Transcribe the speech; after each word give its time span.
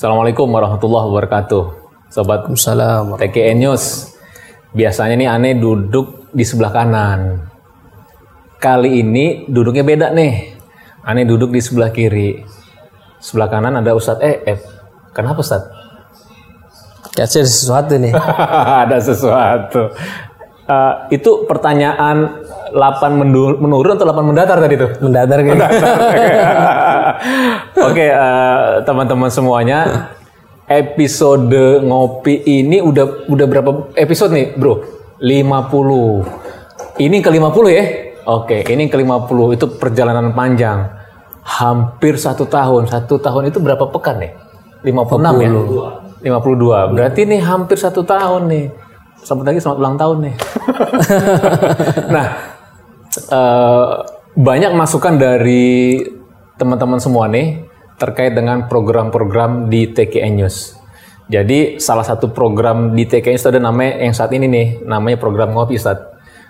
Assalamualaikum 0.00 0.48
warahmatullahi 0.48 1.12
wabarakatuh. 1.12 1.62
Sobat 2.08 2.48
Waalaikumsalam. 2.48 3.20
TKN 3.20 3.56
News. 3.60 4.16
Biasanya 4.72 5.12
nih 5.12 5.28
aneh 5.28 5.52
duduk 5.60 6.32
di 6.32 6.40
sebelah 6.40 6.72
kanan. 6.72 7.44
Kali 8.56 9.04
ini 9.04 9.44
duduknya 9.44 9.84
beda 9.84 10.08
nih. 10.16 10.56
Aneh 11.04 11.28
duduk 11.28 11.52
di 11.52 11.60
sebelah 11.60 11.92
kiri. 11.92 12.40
Sebelah 13.20 13.52
kanan 13.52 13.76
ada 13.76 13.92
Ustadz 13.92 14.24
EF. 14.24 14.64
Kenapa 15.12 15.44
Ustadz? 15.44 15.68
Kayaknya 17.12 17.36
ada 17.44 17.50
sesuatu 17.52 17.92
nih. 18.00 18.12
ada 18.88 18.98
sesuatu. 19.04 19.80
Eh, 20.70 21.18
itu 21.18 21.50
pertanyaan 21.50 22.46
8 22.70 23.18
mendu- 23.18 23.58
menurun 23.58 23.98
atau 23.98 24.06
8 24.06 24.22
mendatar 24.22 24.62
tadi 24.62 24.78
tuh? 24.78 24.90
Mendatar 25.02 25.42
kayak 25.42 25.58
Oke, 27.90 28.06
eh, 28.06 28.70
teman-teman 28.86 29.26
semuanya, 29.34 30.14
episode 30.70 31.82
ngopi 31.82 32.46
ini 32.46 32.78
udah 32.78 33.26
udah 33.26 33.46
berapa 33.50 33.70
episode 33.98 34.30
nih, 34.30 34.54
Bro? 34.54 34.86
50. 35.18 37.02
Ini 37.02 37.18
ke 37.18 37.30
50 37.34 37.70
ya? 37.74 37.84
Oke, 38.30 38.62
ini 38.62 38.86
ke 38.86 38.94
50 38.94 39.58
itu 39.58 39.66
perjalanan 39.74 40.30
panjang. 40.30 40.86
Hampir 41.42 42.14
satu 42.14 42.46
tahun. 42.46 42.86
Satu 42.86 43.18
tahun 43.18 43.50
itu 43.50 43.58
berapa 43.58 43.90
pekan 43.90 44.22
nih? 44.22 44.30
56 44.86 45.34
ya? 45.42 45.50
52. 46.22 46.94
Berarti 46.94 47.26
nih 47.26 47.42
hampir 47.42 47.74
satu 47.74 48.06
tahun 48.06 48.46
nih. 48.46 48.89
Selamat 49.20 49.52
lagi 49.52 49.60
selamat 49.60 49.78
ulang 49.84 49.96
tahun 50.00 50.16
nih. 50.24 50.34
nah, 52.14 52.26
eh, 53.12 53.88
banyak 54.32 54.72
masukan 54.72 55.20
dari 55.20 56.00
teman-teman 56.56 56.96
semua 56.96 57.28
nih 57.28 57.68
terkait 58.00 58.32
dengan 58.32 58.64
program-program 58.64 59.68
di 59.68 59.92
TKN 59.92 60.40
News. 60.40 60.76
Jadi 61.28 61.78
salah 61.78 62.02
satu 62.02 62.32
program 62.32 62.96
di 62.96 63.04
TKN 63.04 63.36
News 63.36 63.44
itu 63.44 63.50
ada 63.52 63.60
namanya 63.60 64.00
yang 64.00 64.16
saat 64.16 64.32
ini 64.32 64.48
nih, 64.48 64.66
namanya 64.88 65.20
program 65.20 65.52
ngopi 65.52 65.76
Ustaz. 65.76 66.00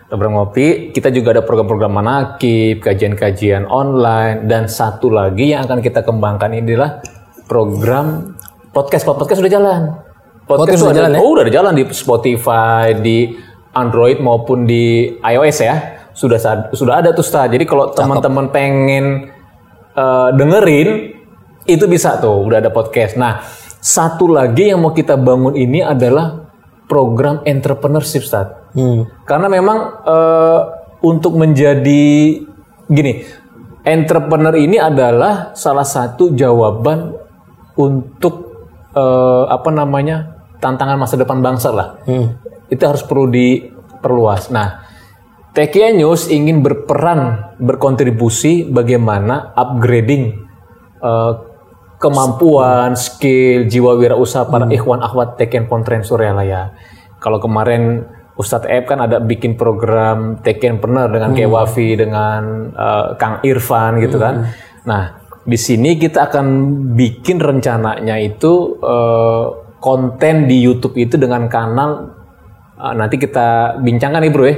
Program 0.06 0.39
ngopi, 0.39 0.91
kita 0.91 1.11
juga 1.14 1.39
ada 1.39 1.42
program-program 1.47 1.91
manakib, 1.91 2.83
kajian-kajian 2.83 3.67
online, 3.70 4.50
dan 4.50 4.67
satu 4.67 5.06
lagi 5.06 5.55
yang 5.55 5.67
akan 5.67 5.78
kita 5.78 6.02
kembangkan 6.02 6.50
ini 6.50 6.75
adalah 6.75 6.98
program 7.47 8.34
podcast. 8.75 9.06
Podcast 9.06 9.39
sudah 9.39 9.55
jalan. 9.55 10.09
Podcast 10.51 10.83
sudah 10.83 10.91
ada- 10.91 10.98
jalan 11.06 11.11
ya? 11.15 11.19
Oh, 11.23 11.31
udah 11.31 11.45
ada 11.47 11.55
jalan 11.55 11.73
di 11.79 11.84
Spotify, 11.95 12.84
di 12.98 13.19
Android 13.70 14.19
maupun 14.19 14.67
di 14.67 15.15
iOS 15.23 15.59
ya. 15.62 15.77
Sudah 16.11 16.39
sudah 16.75 16.95
ada 16.98 17.15
tuh 17.15 17.23
Ustaz. 17.23 17.47
Jadi 17.48 17.65
kalau 17.65 17.95
teman-teman 17.95 18.51
pengen 18.51 19.31
eh, 19.95 20.29
dengerin 20.34 20.89
itu 21.67 21.84
bisa 21.87 22.19
tuh, 22.19 22.47
udah 22.47 22.59
ada 22.59 22.70
podcast. 22.75 23.15
Nah, 23.15 23.42
satu 23.79 24.27
lagi 24.27 24.75
yang 24.75 24.83
mau 24.83 24.91
kita 24.91 25.15
bangun 25.15 25.55
ini 25.55 25.81
adalah 25.81 26.51
program 26.91 27.47
entrepreneurship 27.47 28.27
Ustaz. 28.27 28.51
Hmm. 28.75 29.07
Karena 29.23 29.47
memang 29.47 29.79
eh, 30.03 30.61
untuk 31.07 31.39
menjadi 31.39 32.05
gini, 32.91 33.12
entrepreneur 33.87 34.55
ini 34.59 34.77
adalah 34.77 35.55
salah 35.55 35.87
satu 35.87 36.35
jawaban 36.35 37.14
untuk 37.79 38.51
eh, 38.92 39.45
apa 39.47 39.70
namanya 39.70 40.39
tantangan 40.61 41.00
masa 41.00 41.16
depan 41.16 41.41
bangsa 41.41 41.72
lah. 41.72 41.89
Itu 42.70 42.83
harus 42.86 43.03
perlu 43.03 43.27
diperluas. 43.33 44.53
Nah, 44.53 44.91
TKN 45.50 45.98
News 45.98 46.30
ingin 46.30 46.62
berperan 46.62 47.52
berkontribusi 47.58 48.70
bagaimana 48.70 49.50
upgrading 49.58 50.39
eh, 51.02 51.33
kemampuan, 51.98 52.94
skill, 52.94 53.67
jiwa 53.67 53.98
wirausaha 53.98 54.47
para 54.47 54.70
ikhwan 54.70 55.02
akhwat 55.02 55.36
Teken 55.36 55.67
Pontren 55.67 56.06
Suryalaya. 56.06 56.72
Kalau 57.19 57.42
kemarin 57.42 58.06
Ustadz 58.41 58.70
Eb 58.72 58.89
kan 58.89 59.05
ada 59.05 59.20
bikin 59.20 59.61
program 59.61 60.41
Tekenpreneur 60.41 61.12
dengan 61.12 61.36
Kewafi 61.36 61.98
dengan 61.98 62.73
eh, 62.73 63.08
Kang 63.18 63.42
Irfan 63.42 64.01
gitu 64.01 64.17
kan. 64.17 64.48
Nah, 64.86 65.18
di 65.45 65.58
sini 65.58 65.98
kita 65.98 66.30
akan 66.30 66.46
bikin 66.95 67.42
rencananya 67.42 68.17
itu 68.23 68.80
eh, 68.80 69.46
konten 69.80 70.46
di 70.46 70.61
YouTube 70.61 70.95
itu 71.01 71.17
dengan 71.17 71.48
kanal 71.48 72.14
eh, 72.77 72.95
nanti 72.95 73.17
kita 73.17 73.80
bincangkan 73.80 74.20
nih 74.23 74.33
bro 74.33 74.45
ya 74.46 74.57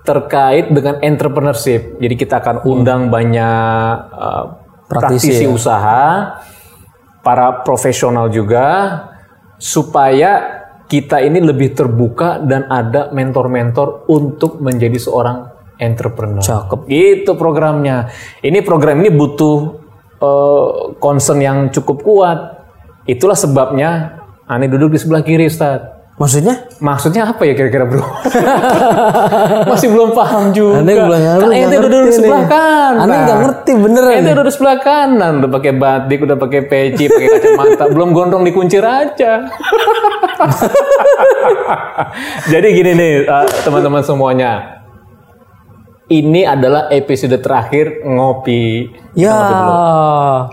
terkait 0.00 0.72
dengan 0.72 0.98
entrepreneurship. 1.04 2.00
Jadi 2.00 2.14
kita 2.16 2.40
akan 2.40 2.64
undang 2.64 3.12
banyak 3.12 3.94
eh, 4.10 4.44
Praktisi 4.90 5.30
praktisi 5.30 5.46
usaha, 5.46 6.34
para 7.22 7.62
profesional 7.62 8.26
juga, 8.26 8.66
supaya 9.54 10.58
kita 10.90 11.22
ini 11.22 11.38
lebih 11.38 11.78
terbuka 11.78 12.42
dan 12.42 12.66
ada 12.66 13.14
mentor-mentor 13.14 14.10
untuk 14.10 14.58
menjadi 14.58 14.98
seorang 14.98 15.46
entrepreneur. 15.78 16.42
Cakep. 16.42 16.90
Itu 16.90 17.38
programnya. 17.38 18.10
Ini 18.42 18.66
program 18.66 18.98
ini 18.98 19.14
butuh 19.14 19.56
eh, 20.18 20.68
concern 20.98 21.38
yang 21.38 21.58
cukup 21.70 22.02
kuat. 22.02 22.38
Itulah 23.06 23.38
sebabnya 23.38 24.19
Ani 24.50 24.66
duduk 24.66 24.90
di 24.90 24.98
sebelah 24.98 25.22
kiri, 25.22 25.46
Ustaz. 25.46 26.00
Maksudnya? 26.18 26.68
Maksudnya 26.84 27.22
apa 27.32 27.48
ya 27.48 27.56
kira-kira 27.56 27.88
bro? 27.88 28.04
Masih 29.72 29.88
belum 29.88 30.12
paham 30.12 30.52
juga. 30.52 30.84
Belum 30.84 31.08
ngerti, 31.08 31.40
kan 31.40 31.50
ente 31.54 31.76
udah 31.80 31.90
duduk 31.96 32.12
sebelah 32.12 32.44
kanan. 32.44 33.00
Aneh 33.06 33.16
nggak 33.24 33.38
ngerti 33.40 33.70
beneran 33.78 34.10
Ente 34.12 34.28
udah 34.28 34.42
duduk 34.44 34.52
sebelah 34.52 34.78
kanan, 34.84 35.32
udah 35.40 35.50
pakai 35.54 35.72
batik, 35.72 36.18
udah 36.20 36.36
pakai 36.36 36.60
peci, 36.68 37.08
pakai 37.08 37.28
kacamata, 37.40 37.84
belum 37.96 38.08
gondrong 38.12 38.44
dikuncir 38.44 38.84
aja. 38.84 39.48
Jadi 42.52 42.66
gini 42.68 42.90
nih 42.92 43.12
eh, 43.24 43.46
teman-teman 43.64 44.04
semuanya. 44.04 44.79
Ini 46.10 46.42
adalah 46.42 46.90
episode 46.90 47.38
terakhir 47.38 48.02
ngopi. 48.02 48.90
Ya. 49.14 49.38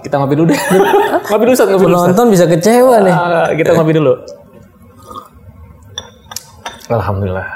Kita 0.05 0.21
ngopi 0.21 0.37
dulu 0.37 0.53
deh. 0.53 0.61
ngopi 1.33 1.43
dulu, 1.49 1.53
Ustaz, 1.57 1.67
ngopi 1.73 1.85
dulu. 1.89 1.97
Ustaz. 1.97 2.05
Penonton 2.13 2.27
bisa 2.29 2.45
kecewa 2.45 2.95
nih. 3.01 3.13
Ah, 3.17 3.49
kita 3.57 3.73
ngopi 3.73 3.93
dulu. 3.97 4.13
Alhamdulillah. 6.93 7.47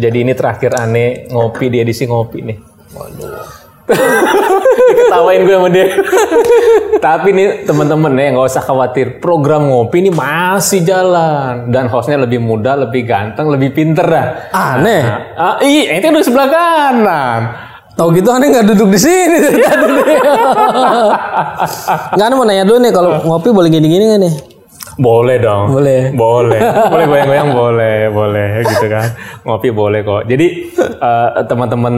Jadi 0.00 0.16
ini 0.24 0.32
terakhir 0.32 0.80
aneh 0.80 1.28
ngopi 1.28 1.68
di 1.68 1.84
edisi 1.84 2.08
ngopi 2.08 2.40
nih. 2.40 2.58
Waduh. 2.96 3.55
Ketawain 4.98 5.46
gue 5.46 5.56
sama 5.56 5.68
dia. 5.70 5.86
Tapi 7.06 7.28
nih 7.30 7.46
teman-teman 7.68 8.12
ya 8.18 8.34
nggak 8.34 8.46
usah 8.50 8.62
khawatir. 8.64 9.22
Program 9.22 9.70
ngopi 9.70 10.02
ini 10.02 10.10
masih 10.10 10.82
jalan 10.82 11.70
dan 11.70 11.86
hostnya 11.86 12.18
lebih 12.26 12.42
muda, 12.42 12.74
lebih 12.74 13.06
ganteng, 13.06 13.46
lebih 13.46 13.70
pinter 13.70 14.06
dah. 14.06 14.26
Aneh. 14.50 15.02
Ah, 15.38 15.56
iya, 15.62 16.02
itu 16.02 16.10
udah 16.10 16.24
sebelah 16.24 16.48
kanan. 16.50 17.42
Tahu 17.96 18.12
gitu 18.12 18.28
aneh 18.28 18.52
nggak 18.52 18.66
duduk 18.76 18.92
di 18.92 19.00
sini 19.00 19.36
dari 19.40 19.60
tadi 19.62 19.86
nih. 19.88 20.18
Nggak, 22.12 22.26
aneh 22.26 22.36
mau 22.36 22.44
nanya 22.44 22.64
dulu 22.68 22.78
nih 22.82 22.92
kalau 22.92 23.10
ngopi 23.24 23.48
boleh 23.54 23.70
gini-gini 23.72 24.04
nggak 24.10 24.20
nih? 24.20 24.55
Boleh 24.96 25.36
dong. 25.36 25.76
Boleh. 25.76 26.08
Boleh. 26.16 26.60
boleh 26.92 27.04
goyang-goyang 27.04 27.50
boleh, 27.52 27.98
boleh 28.08 28.48
gitu 28.64 28.86
kan. 28.88 29.12
Ngopi 29.44 29.68
boleh 29.68 30.00
kok. 30.00 30.24
Jadi 30.24 30.72
eh, 30.80 31.30
teman-teman 31.44 31.94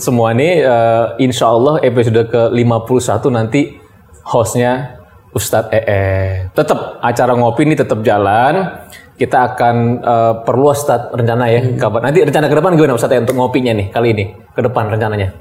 semua 0.00 0.32
nih 0.32 0.64
eh, 0.64 1.04
insya 1.20 1.52
Allah 1.52 1.84
episode 1.84 2.24
ke-51 2.32 3.24
nanti 3.28 3.76
hostnya 4.24 4.96
Ustadz 5.36 5.68
EE. 5.76 6.48
Tetap 6.56 7.04
acara 7.04 7.36
ngopi 7.36 7.68
ini 7.68 7.76
tetap 7.76 8.00
jalan. 8.00 8.80
Kita 9.20 9.52
akan 9.52 9.76
eh, 10.00 10.34
perluas 10.48 10.80
Ustadz 10.80 11.12
rencana 11.12 11.52
ya. 11.52 11.60
Kapan? 11.76 12.00
Nanti 12.00 12.18
rencana 12.24 12.48
ke 12.48 12.56
depan 12.56 12.72
gimana 12.80 12.96
Ustadz 12.96 13.12
E 13.12 13.20
untuk 13.20 13.36
ngopinya 13.36 13.76
nih 13.76 13.92
kali 13.92 14.16
ini? 14.16 14.24
Ke 14.56 14.64
depan 14.64 14.88
rencananya. 14.88 15.36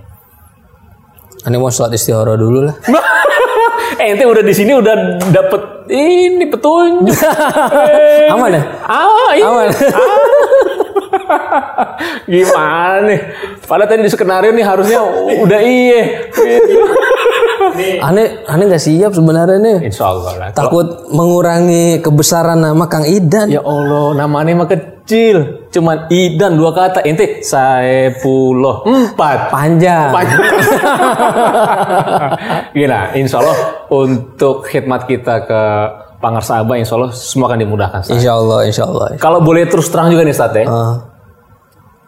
Aneh 1.47 1.55
mau 1.55 1.71
sholat 1.71 1.95
istihara 1.95 2.35
dulu 2.35 2.67
lah. 2.67 2.75
eh, 4.03 4.11
ente 4.11 4.27
udah 4.27 4.43
di 4.43 4.51
sini 4.51 4.75
udah 4.75 5.23
dapet 5.31 5.76
ini 5.89 6.45
petunjuk. 6.47 7.15
Eh, 7.15 8.27
Aman 8.33 8.51
ya? 8.55 8.63
Ah, 8.83 9.31
iya. 9.35 9.45
Aman. 9.47 9.67
Gimana 12.31 13.03
nih? 13.07 13.19
Padahal 13.63 13.89
tadi 13.89 14.01
di 14.03 14.11
skenario 14.11 14.51
nih 14.51 14.65
harusnya 14.65 14.99
udah 15.43 15.59
iye. 15.63 16.01
Aneh, 18.03 18.43
aneh 18.47 18.63
nggak 18.67 18.83
siap 18.83 19.11
sebenarnya 19.15 19.57
nih. 19.59 19.77
Insya 19.91 20.11
Allah 20.11 20.33
lah. 20.35 20.49
Takut 20.55 21.07
mengurangi 21.11 21.99
kebesaran 22.03 22.59
nama 22.59 22.87
Kang 22.87 23.05
Idan. 23.07 23.51
Ya 23.51 23.61
Allah, 23.63 24.15
namanya 24.15 24.63
mah 24.63 24.67
kecil. 24.67 24.96
Cuman 25.71 26.11
Idan 26.11 26.59
dua 26.59 26.75
kata. 26.75 26.99
Ente 27.07 27.39
Saepuluh 27.39 28.83
empat. 28.83 29.47
Panjang. 29.47 30.11
Gila, 32.77 33.15
insya 33.15 33.39
Allah 33.39 33.57
untuk 33.87 34.67
khidmat 34.67 35.07
kita 35.07 35.47
ke 35.47 35.61
Pangarsa 36.17 36.65
Abah, 36.65 36.75
insya 36.75 36.97
Allah 36.97 37.13
semua 37.15 37.47
akan 37.47 37.59
dimudahkan. 37.61 37.99
Ustaz. 38.03 38.19
Insya 38.19 38.35
Allah, 38.35 38.59
insya 38.67 38.83
Allah. 38.89 39.15
Kalau 39.21 39.39
boleh 39.39 39.69
terus 39.69 39.87
terang 39.87 40.11
juga 40.11 40.25
nih 40.25 40.35
Ustaz 40.35 40.51
ya. 40.51 40.65
Ah, 40.67 40.95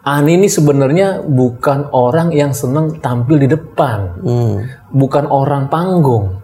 Ani 0.00 0.40
ini 0.40 0.48
sebenarnya 0.48 1.20
bukan 1.24 1.92
orang 1.92 2.32
yang 2.32 2.56
senang 2.56 3.00
tampil 3.00 3.36
di 3.36 3.48
depan. 3.48 4.20
hmm. 4.20 4.54
bukan 4.92 5.24
orang 5.30 5.70
panggung. 5.70 6.42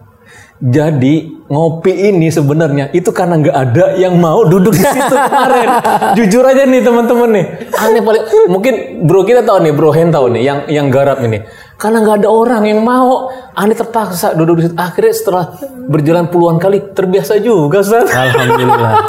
Jadi 0.57 1.36
ngopi 1.47 2.11
ini 2.11 2.27
sebenarnya 2.27 2.91
itu 2.91 3.07
karena 3.15 3.39
nggak 3.39 3.55
ada 3.55 3.85
yang 3.95 4.19
mau 4.19 4.43
duduk 4.43 4.75
di 4.75 4.83
situ 4.83 5.15
kemarin. 5.15 5.69
Jujur 6.19 6.43
aja 6.43 6.67
nih 6.67 6.83
teman-teman 6.83 7.29
nih. 7.31 7.45
Aneh 7.71 8.01
paling 8.03 8.23
mungkin 8.51 8.73
bro 9.07 9.23
kita 9.23 9.47
tahu 9.47 9.63
nih, 9.63 9.71
bro 9.71 9.95
Hen 9.95 10.11
tahu 10.11 10.35
nih 10.35 10.41
yang 10.43 10.59
yang 10.67 10.87
garap 10.91 11.23
ini. 11.23 11.39
Karena 11.79 12.03
nggak 12.03 12.25
ada 12.25 12.29
orang 12.33 12.63
yang 12.67 12.81
mau, 12.83 13.31
aneh 13.53 13.77
terpaksa 13.77 14.35
duduk 14.35 14.59
di 14.59 14.61
situ. 14.67 14.75
Akhirnya 14.75 15.13
setelah 15.13 15.43
berjalan 15.87 16.25
puluhan 16.27 16.57
kali 16.59 16.91
terbiasa 16.91 17.39
juga, 17.39 17.79
Ustaz. 17.79 18.11
Alhamdulillah. 18.11 18.93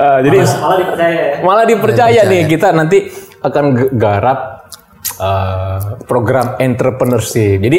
Ah, 0.00 0.24
jadi 0.24 0.40
Malah 0.40 0.80
dipercaya 0.80 1.12
ya. 1.12 1.44
malah 1.44 1.64
dipercaya 1.68 2.20
nih 2.24 2.48
kita 2.48 2.72
nanti 2.72 3.12
akan 3.44 3.92
garap 4.00 4.72
uh, 5.20 6.00
program 6.08 6.56
entrepreneurship. 6.56 7.60
Jadi 7.60 7.78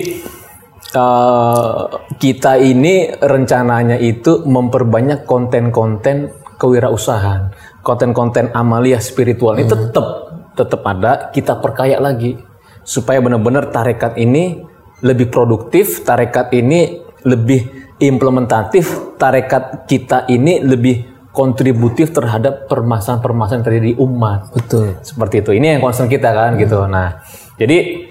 uh, 0.96 1.88
kita 2.20 2.60
ini 2.60 3.12
rencananya 3.16 3.98
itu 3.98 4.44
memperbanyak 4.44 5.24
konten-konten 5.26 6.32
kewirausahaan, 6.60 7.52
konten-konten 7.82 8.54
amalia 8.54 9.02
spiritual 9.02 9.58
ini 9.58 9.68
tetap 9.68 10.08
tetap 10.54 10.82
ada. 10.86 11.34
Kita 11.34 11.58
perkaya 11.58 11.98
lagi 11.98 12.38
supaya 12.86 13.18
benar-benar 13.24 13.74
tarekat 13.74 14.18
ini 14.20 14.62
lebih 15.02 15.34
produktif, 15.34 16.06
tarekat 16.06 16.54
ini 16.54 17.02
lebih 17.26 17.94
implementatif, 18.02 19.18
tarekat 19.18 19.86
kita 19.86 20.30
ini 20.30 20.62
lebih 20.62 21.12
kontributif 21.32 22.12
terhadap 22.12 22.68
permasalahan-permasalahan 22.68 23.64
terjadi 23.64 23.88
di 23.96 23.98
umat 23.98 24.52
Betul. 24.52 25.00
seperti 25.00 25.40
itu. 25.40 25.52
Ini 25.56 25.78
yang 25.78 25.82
concern 25.82 26.12
kita 26.12 26.30
kan 26.36 26.60
gitu. 26.60 26.84
Nah, 26.92 27.24
jadi 27.56 28.10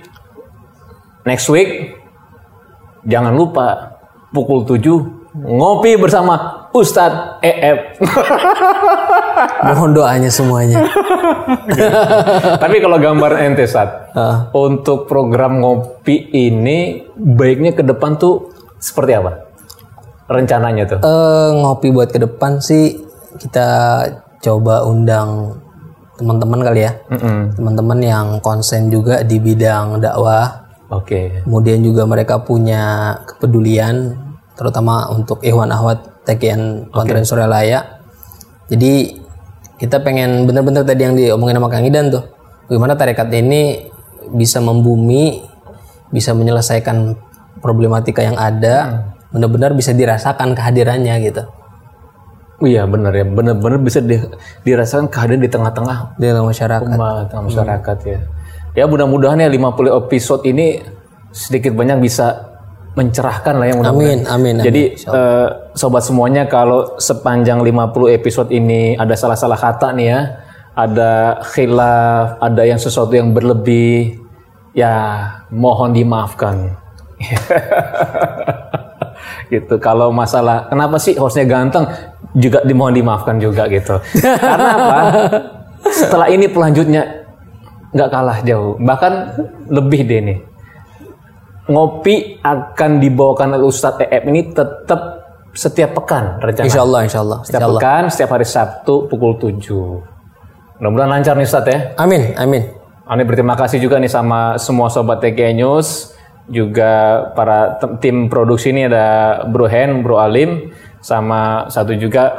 next 1.29 1.47
week 1.53 2.00
jangan 3.07 3.33
lupa 3.35 3.97
pukul 4.31 4.65
7 4.65 5.21
ngopi 5.35 5.95
bersama 5.95 6.67
Ustadz 6.71 7.43
EF. 7.43 7.99
Mohon 9.67 9.91
doanya 9.95 10.31
semuanya. 10.31 10.87
Tapi 12.63 12.77
kalau 12.79 12.99
gambar 12.99 13.43
ente 13.43 13.67
Sat, 13.67 14.15
untuk 14.55 15.07
program 15.11 15.59
ngopi 15.63 16.31
ini 16.35 17.07
baiknya 17.15 17.75
ke 17.75 17.83
depan 17.83 18.19
tuh 18.19 18.55
seperti 18.79 19.19
apa? 19.19 19.51
Rencananya 20.31 20.85
tuh. 20.87 20.99
Eh, 21.03 21.51
ngopi 21.59 21.91
buat 21.91 22.15
ke 22.15 22.23
depan 22.23 22.63
sih 22.63 23.03
kita 23.39 23.69
coba 24.43 24.87
undang 24.87 25.59
teman-teman 26.19 26.61
kali 26.63 26.81
ya. 26.87 26.93
Mm-mm. 27.11 27.59
Teman-teman 27.59 27.99
yang 27.99 28.27
konsen 28.39 28.93
juga 28.93 29.27
di 29.27 29.43
bidang 29.43 29.99
dakwah. 29.99 30.70
Oke. 30.91 31.47
Kemudian 31.47 31.81
juga 31.87 32.03
mereka 32.05 32.43
punya 32.43 33.15
kepedulian 33.27 34.19
terutama 34.59 35.07
untuk 35.15 35.39
Ikhwan 35.41 35.71
Ahwat 35.71 36.27
TKN 36.27 36.91
Pesantren 36.91 37.25
Suralaya. 37.25 38.03
Jadi 38.67 39.17
kita 39.79 40.03
pengen 40.05 40.45
bener-bener 40.45 40.85
tadi 40.85 41.07
yang 41.07 41.15
diomongin 41.17 41.57
sama 41.57 41.71
Kang 41.73 41.87
Idan 41.87 42.11
tuh. 42.13 42.27
Bagaimana 42.69 42.99
tarekat 42.99 43.31
ini 43.33 43.87
bisa 44.35 44.59
membumi, 44.61 45.41
bisa 46.13 46.37
menyelesaikan 46.37 47.17
problematika 47.65 48.21
yang 48.23 48.37
ada, 48.37 49.09
benar-benar 49.31 49.75
bisa 49.75 49.95
dirasakan 49.95 50.55
kehadirannya 50.55 51.15
gitu. 51.23 51.43
Iya 52.61 52.85
benar 52.85 53.17
ya, 53.17 53.25
benar-benar 53.25 53.81
bisa 53.81 54.05
di- 54.05 54.21
dirasakan 54.69 55.09
kehadiran 55.09 55.41
di 55.41 55.49
tengah-tengah 55.49 56.21
Di 56.21 56.29
dalam 56.29 56.45
masyarakat. 56.45 56.93
umat 56.93 57.33
tengah 57.33 57.45
masyarakat 57.49 57.99
ya. 58.05 58.19
Ya 58.75 58.87
mudah-mudahan 58.87 59.43
ya 59.43 59.51
50 59.51 60.07
episode 60.07 60.43
ini 60.47 60.79
sedikit 61.35 61.75
banyak 61.75 61.99
bisa 61.99 62.51
mencerahkan 62.95 63.55
lah 63.59 63.67
ya 63.71 63.75
mudah-mudahan. 63.79 64.27
Amin, 64.27 64.31
amin, 64.31 64.55
amin. 64.59 64.67
Jadi 64.67 64.83
eh, 64.99 65.49
sobat 65.75 66.03
semuanya 66.03 66.47
kalau 66.51 66.99
sepanjang 66.99 67.63
50 67.63 68.19
episode 68.19 68.51
ini 68.51 68.99
ada 68.99 69.15
salah-salah 69.15 69.59
kata 69.59 69.95
nih 69.95 70.07
ya, 70.11 70.21
ada 70.75 71.39
khilaf, 71.55 72.39
ada 72.43 72.63
yang 72.67 72.79
sesuatu 72.79 73.15
yang 73.15 73.35
berlebih, 73.35 74.19
ya 74.75 75.27
mohon 75.51 75.95
dimaafkan. 75.95 76.79
gitu. 79.55 79.75
Kalau 79.83 80.15
masalah 80.15 80.71
kenapa 80.71 80.99
sih 80.99 81.19
hostnya 81.19 81.47
ganteng 81.47 81.87
juga 82.35 82.63
dimohon 82.63 82.95
dimaafkan 82.95 83.43
juga 83.43 83.67
gitu. 83.67 83.99
Karena 84.23 84.71
apa? 84.79 84.99
Setelah 85.91 86.31
ini 86.31 86.47
pelanjutnya 86.47 87.20
nggak 87.91 88.11
kalah 88.11 88.39
jauh, 88.47 88.79
bahkan 88.79 89.35
lebih 89.67 90.07
deh 90.07 90.21
nih. 90.23 90.39
Ngopi 91.71 92.43
akan 92.43 92.99
dibawakan 92.99 93.55
oleh 93.55 93.67
Ustadz 93.71 94.03
EF 94.03 94.27
ini 94.27 94.51
tetap 94.51 95.23
setiap 95.55 95.95
pekan 96.03 96.39
rencana. 96.43 96.67
Insya 96.67 96.83
Allah, 96.83 97.01
insya 97.07 97.21
Allah. 97.23 97.39
Setiap 97.47 97.59
Insya 97.59 97.67
Allah. 97.67 97.81
pekan, 97.83 98.03
setiap 98.11 98.31
hari 98.35 98.47
Sabtu 98.47 98.95
pukul 99.07 99.39
7. 99.39 100.83
Mudah-mudahan 100.83 101.11
lancar 101.11 101.35
nih 101.39 101.47
Ustadz 101.47 101.71
ya. 101.71 101.79
Amin, 101.99 102.35
amin. 102.35 102.63
Ani 103.11 103.23
berterima 103.27 103.59
kasih 103.59 103.83
juga 103.83 103.99
nih 103.99 104.11
sama 104.11 104.55
semua 104.59 104.87
sobat 104.87 105.19
TK 105.19 105.59
News, 105.59 106.15
juga 106.47 107.27
para 107.35 107.79
tim 107.99 108.31
produksi 108.31 108.71
ini 108.71 108.87
ada 108.87 109.43
Bro 109.51 109.67
Hen, 109.67 110.03
Bro 110.07 110.19
Alim, 110.19 110.71
sama 111.03 111.67
satu 111.71 111.95
juga 111.99 112.39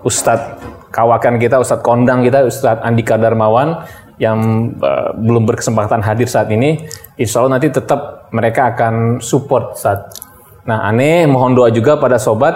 Ustadz 0.00 0.60
kawakan 0.88 1.36
kita, 1.36 1.60
Ustadz 1.60 1.84
kondang 1.84 2.24
kita, 2.24 2.48
Ustadz 2.48 2.80
Andika 2.80 3.20
Darmawan 3.20 3.84
yang 4.20 4.70
eh, 4.76 5.10
belum 5.16 5.48
berkesempatan 5.48 6.04
hadir 6.04 6.28
saat 6.28 6.52
ini. 6.52 6.76
Insya 7.16 7.40
Allah 7.40 7.56
nanti 7.56 7.72
tetap 7.72 8.28
mereka 8.30 8.70
akan 8.76 9.24
support 9.24 9.80
saat. 9.80 10.12
Nah, 10.68 10.84
aneh 10.84 11.24
mohon 11.24 11.56
doa 11.56 11.72
juga 11.72 11.96
pada 11.96 12.20
sobat 12.20 12.52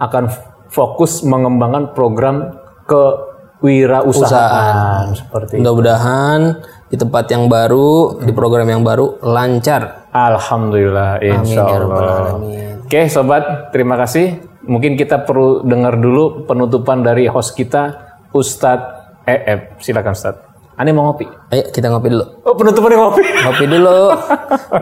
akan 0.00 0.32
fokus 0.72 1.20
mengembangkan 1.22 1.92
program 1.92 2.56
kewirausahaan 2.88 5.12
seperti. 5.12 5.60
Mudah-mudahan 5.60 6.64
di 6.88 6.96
tempat 6.96 7.28
yang 7.30 7.46
baru, 7.52 8.16
di 8.24 8.32
program 8.32 8.64
yang 8.66 8.80
baru 8.80 9.20
lancar. 9.20 10.08
Alhamdulillah, 10.10 11.20
insya 11.20 11.68
ya 11.68 11.84
Rabbal 11.84 12.00
Allah. 12.00 12.40
Alamin. 12.40 12.80
Oke, 12.88 13.12
sobat, 13.12 13.68
terima 13.76 14.00
kasih. 14.00 14.40
Mungkin 14.64 14.96
kita 14.96 15.28
perlu 15.28 15.68
dengar 15.68 16.00
dulu 16.00 16.48
penutupan 16.48 17.04
dari 17.04 17.28
host 17.28 17.52
kita, 17.52 17.92
Ustadz 18.32 19.20
EF. 19.28 19.76
Silakan, 19.84 20.16
Ustadz. 20.16 20.53
Ani 20.74 20.90
mau 20.90 21.06
ngopi. 21.10 21.22
Ayo 21.54 21.70
kita 21.70 21.86
ngopi 21.86 22.10
dulu. 22.10 22.24
Oh, 22.42 22.54
penutupannya 22.58 22.98
ngopi. 22.98 23.22
Ngopi 23.22 23.64
dulu. 23.70 23.98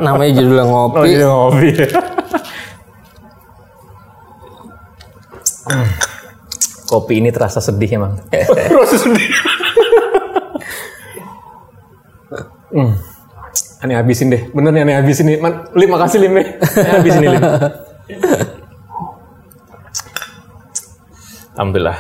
Namanya 0.01 0.31
judulnya 0.33 0.65
ngopi. 0.65 1.09
Oh, 1.21 1.53
ngopi. 1.53 1.69
Kopi 6.89 7.15
ini 7.21 7.29
terasa 7.29 7.61
sedih 7.61 8.01
emang. 8.01 8.17
terasa 8.73 8.97
sedih. 8.97 9.29
hmm. 12.73 12.93
Ani 13.85 13.93
habisin 13.93 14.33
deh. 14.33 14.49
Bener 14.57 14.73
nih 14.73 14.83
Ani 14.89 14.93
habisin 14.97 15.29
nih. 15.29 15.37
Man, 15.45 15.69
Lim, 15.77 15.89
makasih 15.93 16.19
Lim. 16.25 16.33
ya. 16.41 16.45
Ani 16.57 16.91
habisin 17.01 17.21
nih 17.21 17.31
Lim. 17.37 17.45
Alhamdulillah. 21.53 21.99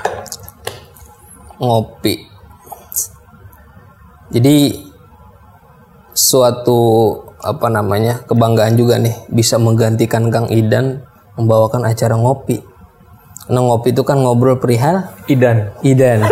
ngopi. 1.61 2.31
Jadi 4.32 4.88
suatu 6.16 6.80
apa 7.42 7.66
namanya 7.68 8.22
kebanggaan 8.24 8.78
juga 8.78 8.96
nih 8.96 9.28
bisa 9.28 9.58
menggantikan 9.58 10.30
Kang 10.32 10.48
Idan 10.48 11.04
membawakan 11.36 11.84
acara 11.84 12.16
ngopi. 12.16 12.62
Karena 13.42 13.58
ngopi 13.66 13.90
itu 13.90 14.06
kan 14.06 14.22
ngobrol 14.22 14.56
perihal 14.62 15.10
Idan. 15.26 15.74
Idan. 15.82 16.22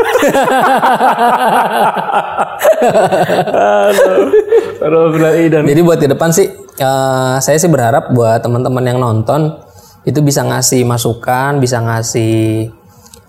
Aduh, 4.80 5.10
Idan. 5.18 5.66
Jadi 5.66 5.80
buat 5.82 5.98
di 5.98 6.06
depan 6.06 6.30
sih 6.30 6.46
eh, 6.78 7.36
saya 7.42 7.58
sih 7.58 7.68
berharap 7.68 8.14
buat 8.14 8.40
teman-teman 8.40 8.86
yang 8.86 9.02
nonton 9.02 9.58
itu 10.06 10.22
bisa 10.24 10.46
ngasih 10.46 10.86
masukan, 10.86 11.60
bisa 11.60 11.82
ngasih 11.82 12.70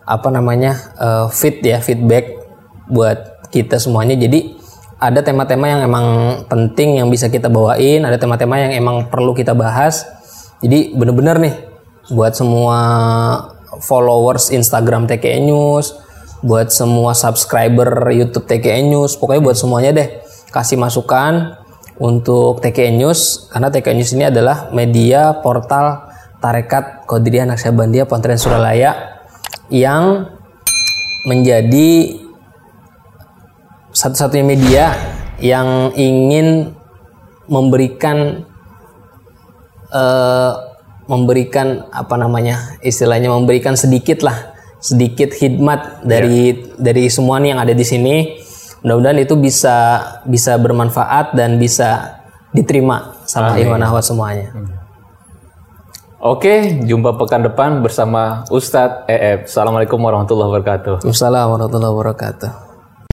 apa 0.06 0.30
namanya 0.30 0.78
eh, 1.02 1.26
fit 1.34 1.60
ya 1.66 1.82
feedback 1.82 2.38
buat 2.86 3.50
kita 3.50 3.82
semuanya. 3.82 4.14
Jadi 4.14 4.61
ada 5.02 5.26
tema-tema 5.26 5.66
yang 5.66 5.82
emang 5.82 6.08
penting 6.46 7.02
yang 7.02 7.10
bisa 7.10 7.26
kita 7.26 7.50
bawain, 7.50 8.06
ada 8.06 8.22
tema-tema 8.22 8.62
yang 8.62 8.78
emang 8.78 9.10
perlu 9.10 9.34
kita 9.34 9.58
bahas. 9.58 10.06
Jadi 10.62 10.94
bener-bener 10.94 11.42
nih 11.42 11.56
buat 12.14 12.38
semua 12.38 12.78
followers 13.82 14.54
Instagram 14.54 15.10
TKN 15.10 15.50
News, 15.50 15.98
buat 16.46 16.70
semua 16.70 17.18
subscriber 17.18 18.14
YouTube 18.14 18.46
TKN 18.46 18.94
News, 18.94 19.18
pokoknya 19.18 19.42
buat 19.42 19.58
semuanya 19.58 19.92
deh 19.98 20.10
kasih 20.54 20.78
masukan 20.78 21.58
untuk 21.98 22.62
TKN 22.62 23.02
News 23.02 23.50
karena 23.50 23.74
TKN 23.74 23.98
News 23.98 24.14
ini 24.14 24.26
adalah 24.30 24.70
media 24.70 25.34
portal 25.42 26.14
Tarekat 26.38 27.10
Qadiriyah 27.10 27.50
Naksabandia 27.50 28.06
Pesantren 28.06 28.38
Suralaya 28.38 29.22
yang 29.74 30.30
menjadi 31.26 32.21
satu-satunya 34.02 34.46
media 34.46 34.86
yang 35.38 35.94
ingin 35.94 36.74
memberikan 37.46 38.42
eh, 39.94 40.52
memberikan 41.06 41.86
apa 41.94 42.18
namanya 42.18 42.82
istilahnya 42.82 43.30
memberikan 43.30 43.78
sedikit 43.78 44.26
lah 44.26 44.58
sedikit 44.82 45.38
hikmat 45.38 46.02
dari 46.02 46.74
dari 46.82 47.06
semuanya 47.14 47.54
yang 47.54 47.62
ada 47.62 47.78
di 47.78 47.86
sini 47.86 48.42
mudah-mudahan 48.82 49.22
itu 49.22 49.38
bisa 49.38 50.02
bisa 50.26 50.58
bermanfaat 50.58 51.38
dan 51.38 51.62
bisa 51.62 52.18
diterima 52.58 53.22
sama 53.30 53.54
Amin. 53.54 53.70
ikhwan 53.70 53.86
akhwat 53.86 54.06
semuanya 54.06 54.50
Oke, 56.22 56.86
jumpa 56.86 57.18
pekan 57.18 57.42
depan 57.42 57.82
bersama 57.82 58.46
Ustadz 58.54 59.10
EF. 59.10 59.50
Assalamualaikum 59.50 59.98
warahmatullahi 59.98 60.54
wabarakatuh. 60.54 61.02
Assalamualaikum 61.02 61.82
warahmatullahi 61.82 61.94
wabarakatuh 61.98 62.71